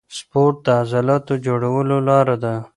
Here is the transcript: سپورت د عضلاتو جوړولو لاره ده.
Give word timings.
سپورت 0.17 0.57
د 0.65 0.67
عضلاتو 0.81 1.33
جوړولو 1.45 1.97
لاره 2.09 2.35
ده. 2.43 2.55